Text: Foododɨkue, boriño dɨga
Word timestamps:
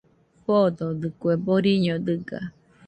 Foododɨkue, 0.43 1.31
boriño 1.45 1.95
dɨga 2.05 2.39